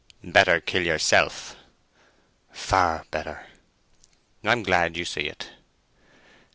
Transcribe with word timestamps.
"Better 0.23 0.59
kill 0.59 0.81
yourself." 0.81 1.55
"Far 2.51 3.05
better." 3.11 3.45
"I'm 4.43 4.63
glad 4.63 4.97
you 4.97 5.05
see 5.05 5.27
it." 5.27 5.51